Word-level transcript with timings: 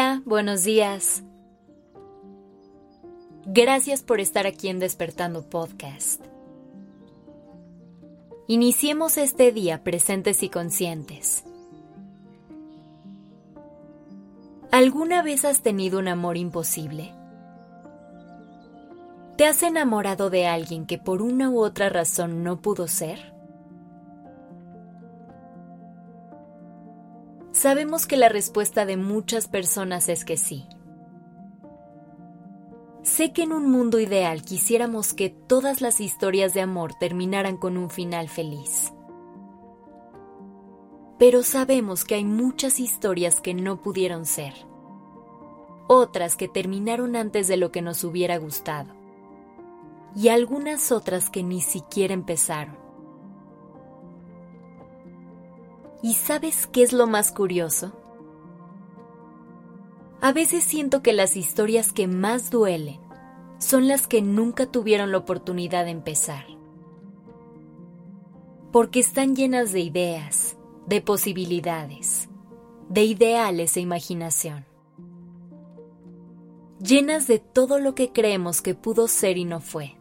Hola, 0.00 0.22
buenos 0.24 0.62
días. 0.62 1.24
Gracias 3.46 4.04
por 4.04 4.20
estar 4.20 4.46
aquí 4.46 4.68
en 4.68 4.78
Despertando 4.78 5.50
Podcast. 5.50 6.24
Iniciemos 8.46 9.18
este 9.18 9.50
día 9.50 9.82
presentes 9.82 10.44
y 10.44 10.50
conscientes. 10.50 11.42
¿Alguna 14.70 15.24
vez 15.24 15.44
has 15.44 15.62
tenido 15.62 15.98
un 15.98 16.06
amor 16.06 16.36
imposible? 16.36 17.12
¿Te 19.36 19.46
has 19.46 19.64
enamorado 19.64 20.30
de 20.30 20.46
alguien 20.46 20.86
que 20.86 20.98
por 20.98 21.22
una 21.22 21.50
u 21.50 21.58
otra 21.58 21.88
razón 21.88 22.44
no 22.44 22.62
pudo 22.62 22.86
ser? 22.86 23.37
Sabemos 27.52 28.06
que 28.06 28.16
la 28.16 28.28
respuesta 28.28 28.86
de 28.86 28.96
muchas 28.96 29.48
personas 29.48 30.08
es 30.08 30.24
que 30.24 30.36
sí. 30.36 30.66
Sé 33.02 33.32
que 33.32 33.42
en 33.42 33.52
un 33.52 33.70
mundo 33.70 34.00
ideal 34.00 34.42
quisiéramos 34.42 35.14
que 35.14 35.30
todas 35.30 35.80
las 35.80 36.00
historias 36.00 36.52
de 36.52 36.60
amor 36.60 36.94
terminaran 36.94 37.56
con 37.56 37.76
un 37.76 37.90
final 37.90 38.28
feliz. 38.28 38.92
Pero 41.18 41.42
sabemos 41.42 42.04
que 42.04 42.16
hay 42.16 42.24
muchas 42.24 42.78
historias 42.78 43.40
que 43.40 43.54
no 43.54 43.82
pudieron 43.82 44.26
ser. 44.26 44.54
Otras 45.88 46.36
que 46.36 46.48
terminaron 46.48 47.16
antes 47.16 47.48
de 47.48 47.56
lo 47.56 47.72
que 47.72 47.82
nos 47.82 48.04
hubiera 48.04 48.36
gustado. 48.36 48.94
Y 50.14 50.28
algunas 50.28 50.92
otras 50.92 51.30
que 51.30 51.42
ni 51.42 51.60
siquiera 51.60 52.14
empezaron. 52.14 52.87
¿Y 56.02 56.14
sabes 56.14 56.66
qué 56.66 56.82
es 56.82 56.92
lo 56.92 57.06
más 57.06 57.32
curioso? 57.32 57.92
A 60.20 60.32
veces 60.32 60.64
siento 60.64 61.02
que 61.02 61.12
las 61.12 61.36
historias 61.36 61.92
que 61.92 62.06
más 62.06 62.50
duelen 62.50 63.00
son 63.58 63.88
las 63.88 64.06
que 64.06 64.22
nunca 64.22 64.66
tuvieron 64.66 65.10
la 65.10 65.18
oportunidad 65.18 65.84
de 65.84 65.90
empezar. 65.90 66.44
Porque 68.70 69.00
están 69.00 69.34
llenas 69.34 69.72
de 69.72 69.80
ideas, 69.80 70.56
de 70.86 71.00
posibilidades, 71.00 72.28
de 72.88 73.04
ideales 73.04 73.76
e 73.76 73.80
imaginación. 73.80 74.66
Llenas 76.80 77.26
de 77.26 77.40
todo 77.40 77.80
lo 77.80 77.96
que 77.96 78.12
creemos 78.12 78.62
que 78.62 78.76
pudo 78.76 79.08
ser 79.08 79.36
y 79.36 79.44
no 79.44 79.60
fue. 79.60 79.97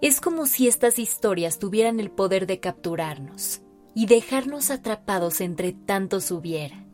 Es 0.00 0.20
como 0.20 0.46
si 0.46 0.68
estas 0.68 0.98
historias 0.98 1.58
tuvieran 1.58 1.98
el 1.98 2.10
poder 2.10 2.46
de 2.46 2.60
capturarnos 2.60 3.62
y 3.94 4.06
dejarnos 4.06 4.70
atrapados 4.70 5.40
entre 5.40 5.72
tantos 5.72 6.30
hubiera. 6.30 6.84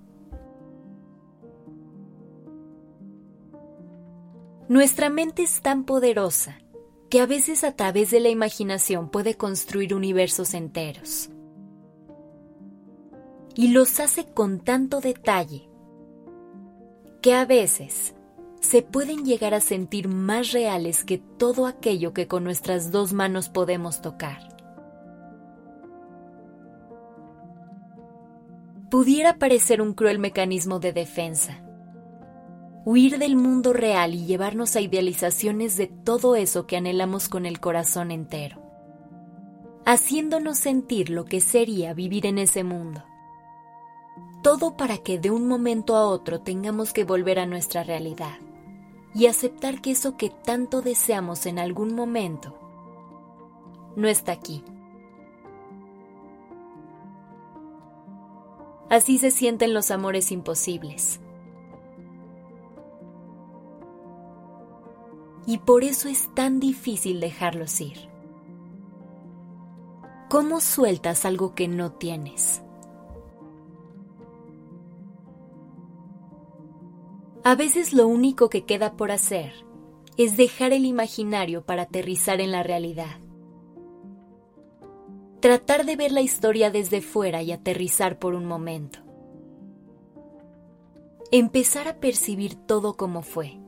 Nuestra 4.68 5.10
mente 5.10 5.42
es 5.42 5.60
tan 5.60 5.84
poderosa 5.84 6.58
que 7.10 7.20
a 7.20 7.26
veces 7.26 7.62
a 7.62 7.76
través 7.76 8.10
de 8.10 8.20
la 8.20 8.30
imaginación 8.30 9.10
puede 9.10 9.34
construir 9.36 9.94
universos 9.94 10.54
enteros. 10.54 11.28
Y 13.54 13.68
los 13.68 14.00
hace 14.00 14.24
con 14.32 14.60
tanto 14.60 15.00
detalle 15.00 15.68
que 17.20 17.34
a 17.34 17.44
veces 17.44 18.14
se 18.64 18.80
pueden 18.80 19.26
llegar 19.26 19.52
a 19.52 19.60
sentir 19.60 20.08
más 20.08 20.52
reales 20.52 21.04
que 21.04 21.18
todo 21.18 21.66
aquello 21.66 22.14
que 22.14 22.26
con 22.26 22.44
nuestras 22.44 22.90
dos 22.90 23.12
manos 23.12 23.50
podemos 23.50 24.00
tocar. 24.00 24.38
Pudiera 28.90 29.38
parecer 29.38 29.82
un 29.82 29.92
cruel 29.92 30.18
mecanismo 30.18 30.78
de 30.78 30.94
defensa, 30.94 31.62
huir 32.86 33.18
del 33.18 33.36
mundo 33.36 33.74
real 33.74 34.14
y 34.14 34.24
llevarnos 34.24 34.76
a 34.76 34.80
idealizaciones 34.80 35.76
de 35.76 35.88
todo 35.88 36.34
eso 36.34 36.66
que 36.66 36.78
anhelamos 36.78 37.28
con 37.28 37.44
el 37.44 37.60
corazón 37.60 38.10
entero, 38.10 38.62
haciéndonos 39.84 40.58
sentir 40.58 41.10
lo 41.10 41.26
que 41.26 41.42
sería 41.42 41.92
vivir 41.92 42.24
en 42.24 42.38
ese 42.38 42.64
mundo. 42.64 43.04
Todo 44.42 44.74
para 44.78 44.96
que 44.96 45.18
de 45.18 45.30
un 45.30 45.48
momento 45.48 45.96
a 45.96 46.06
otro 46.06 46.40
tengamos 46.40 46.94
que 46.94 47.04
volver 47.04 47.38
a 47.38 47.46
nuestra 47.46 47.82
realidad 47.84 48.38
y 49.14 49.26
aceptar 49.26 49.80
que 49.80 49.92
eso 49.92 50.16
que 50.16 50.30
tanto 50.30 50.82
deseamos 50.82 51.46
en 51.46 51.58
algún 51.58 51.94
momento 51.94 52.58
no 53.96 54.08
está 54.08 54.32
aquí. 54.32 54.64
Así 58.90 59.18
se 59.18 59.30
sienten 59.30 59.72
los 59.72 59.90
amores 59.90 60.30
imposibles. 60.32 61.20
Y 65.46 65.58
por 65.58 65.84
eso 65.84 66.08
es 66.08 66.32
tan 66.34 66.58
difícil 66.58 67.20
dejarlos 67.20 67.80
ir. 67.80 68.08
¿Cómo 70.28 70.60
sueltas 70.60 71.24
algo 71.24 71.54
que 71.54 71.68
no 71.68 71.92
tienes? 71.92 72.63
A 77.46 77.56
veces 77.56 77.92
lo 77.92 78.08
único 78.08 78.48
que 78.48 78.64
queda 78.64 78.96
por 78.96 79.10
hacer 79.10 79.52
es 80.16 80.38
dejar 80.38 80.72
el 80.72 80.86
imaginario 80.86 81.62
para 81.62 81.82
aterrizar 81.82 82.40
en 82.40 82.50
la 82.50 82.62
realidad. 82.62 83.20
Tratar 85.40 85.84
de 85.84 85.94
ver 85.94 86.10
la 86.10 86.22
historia 86.22 86.70
desde 86.70 87.02
fuera 87.02 87.42
y 87.42 87.52
aterrizar 87.52 88.18
por 88.18 88.34
un 88.34 88.46
momento. 88.46 89.00
Empezar 91.30 91.86
a 91.86 92.00
percibir 92.00 92.54
todo 92.54 92.96
como 92.96 93.20
fue. 93.20 93.60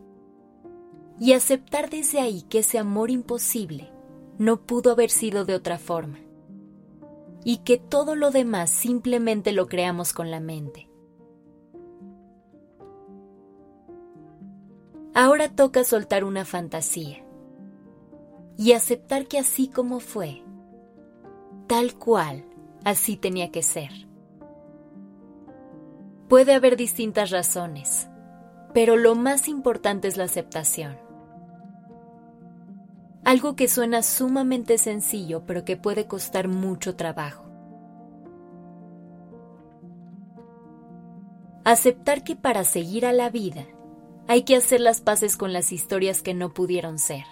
Y 1.20 1.34
aceptar 1.34 1.90
desde 1.90 2.20
ahí 2.20 2.42
que 2.48 2.60
ese 2.60 2.78
amor 2.78 3.10
imposible 3.10 3.92
no 4.38 4.62
pudo 4.62 4.92
haber 4.92 5.10
sido 5.10 5.44
de 5.44 5.54
otra 5.54 5.76
forma. 5.76 6.20
Y 7.44 7.58
que 7.58 7.76
todo 7.76 8.14
lo 8.14 8.30
demás 8.30 8.70
simplemente 8.70 9.52
lo 9.52 9.66
creamos 9.66 10.14
con 10.14 10.30
la 10.30 10.40
mente. 10.40 10.88
Ahora 15.18 15.48
toca 15.48 15.82
soltar 15.82 16.24
una 16.24 16.44
fantasía 16.44 17.24
y 18.58 18.72
aceptar 18.72 19.26
que 19.26 19.38
así 19.38 19.66
como 19.66 19.98
fue, 19.98 20.42
tal 21.66 21.94
cual, 21.94 22.44
así 22.84 23.16
tenía 23.16 23.50
que 23.50 23.62
ser. 23.62 23.88
Puede 26.28 26.52
haber 26.52 26.76
distintas 26.76 27.30
razones, 27.30 28.10
pero 28.74 28.98
lo 28.98 29.14
más 29.14 29.48
importante 29.48 30.06
es 30.06 30.18
la 30.18 30.24
aceptación. 30.24 30.98
Algo 33.24 33.56
que 33.56 33.68
suena 33.68 34.02
sumamente 34.02 34.76
sencillo, 34.76 35.46
pero 35.46 35.64
que 35.64 35.78
puede 35.78 36.06
costar 36.06 36.46
mucho 36.46 36.94
trabajo. 36.94 37.46
Aceptar 41.64 42.22
que 42.22 42.36
para 42.36 42.64
seguir 42.64 43.06
a 43.06 43.14
la 43.14 43.30
vida 43.30 43.64
hay 44.28 44.42
que 44.42 44.56
hacer 44.56 44.80
las 44.80 45.00
paces 45.00 45.36
con 45.36 45.52
las 45.52 45.72
historias 45.72 46.22
que 46.22 46.34
no 46.34 46.52
pudieron 46.52 46.98
ser. 46.98 47.24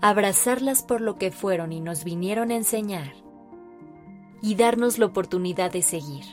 Abrazarlas 0.00 0.82
por 0.82 1.00
lo 1.00 1.16
que 1.16 1.30
fueron 1.30 1.72
y 1.72 1.80
nos 1.80 2.04
vinieron 2.04 2.50
a 2.50 2.56
enseñar. 2.56 3.12
Y 4.40 4.54
darnos 4.54 4.98
la 4.98 5.06
oportunidad 5.06 5.72
de 5.72 5.82
seguir. 5.82 6.24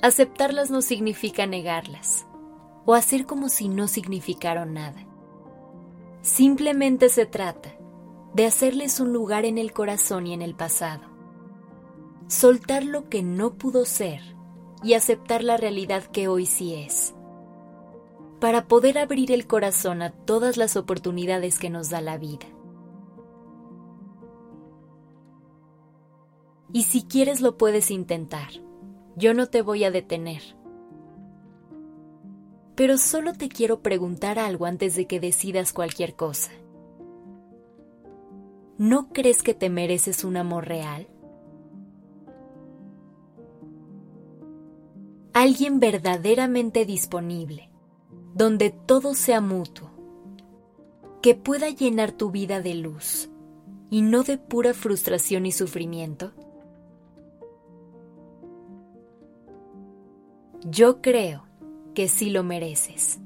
Aceptarlas 0.00 0.70
no 0.70 0.82
significa 0.82 1.46
negarlas 1.46 2.26
o 2.86 2.94
hacer 2.94 3.26
como 3.26 3.48
si 3.48 3.68
no 3.68 3.88
significaron 3.88 4.74
nada. 4.74 5.06
Simplemente 6.22 7.08
se 7.08 7.26
trata 7.26 7.76
de 8.34 8.46
hacerles 8.46 8.98
un 8.98 9.12
lugar 9.12 9.44
en 9.44 9.58
el 9.58 9.72
corazón 9.72 10.26
y 10.26 10.32
en 10.32 10.42
el 10.42 10.54
pasado. 10.54 11.02
Soltar 12.28 12.84
lo 12.84 13.08
que 13.08 13.22
no 13.22 13.54
pudo 13.54 13.84
ser 13.84 14.32
y 14.82 14.94
aceptar 14.94 15.44
la 15.44 15.56
realidad 15.56 16.04
que 16.04 16.28
hoy 16.28 16.46
sí 16.46 16.74
es, 16.74 17.14
para 18.40 18.66
poder 18.66 18.98
abrir 18.98 19.30
el 19.32 19.46
corazón 19.46 20.02
a 20.02 20.10
todas 20.10 20.56
las 20.56 20.76
oportunidades 20.76 21.58
que 21.58 21.70
nos 21.70 21.90
da 21.90 22.00
la 22.00 22.18
vida. 22.18 22.46
Y 26.72 26.84
si 26.84 27.02
quieres 27.02 27.40
lo 27.40 27.58
puedes 27.58 27.90
intentar, 27.90 28.48
yo 29.16 29.34
no 29.34 29.46
te 29.46 29.62
voy 29.62 29.84
a 29.84 29.90
detener. 29.90 30.42
Pero 32.74 32.96
solo 32.96 33.34
te 33.34 33.48
quiero 33.50 33.82
preguntar 33.82 34.38
algo 34.38 34.64
antes 34.64 34.96
de 34.96 35.06
que 35.06 35.20
decidas 35.20 35.74
cualquier 35.74 36.16
cosa. 36.16 36.50
¿No 38.78 39.12
crees 39.12 39.42
que 39.42 39.52
te 39.52 39.68
mereces 39.68 40.24
un 40.24 40.38
amor 40.38 40.66
real? 40.66 41.06
alguien 45.42 45.80
verdaderamente 45.80 46.84
disponible, 46.84 47.68
donde 48.32 48.70
todo 48.70 49.14
sea 49.14 49.40
mutuo, 49.40 49.90
que 51.20 51.34
pueda 51.34 51.68
llenar 51.68 52.12
tu 52.12 52.30
vida 52.30 52.60
de 52.60 52.74
luz 52.74 53.28
y 53.90 54.02
no 54.02 54.22
de 54.22 54.38
pura 54.38 54.72
frustración 54.72 55.44
y 55.44 55.50
sufrimiento? 55.50 56.32
Yo 60.64 61.02
creo 61.02 61.44
que 61.92 62.06
sí 62.06 62.30
lo 62.30 62.44
mereces. 62.44 63.18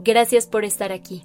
Gracias 0.00 0.48
por 0.48 0.64
estar 0.64 0.90
aquí. 0.90 1.24